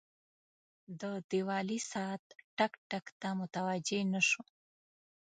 د 1.01 1.03
دیوالي 1.31 1.79
ساعت 1.91 2.23
ټک، 2.57 2.73
ټک 2.89 3.05
ته 3.19 3.29
متوجه 3.39 3.99
نه 4.13 4.21
شو. 4.29 4.41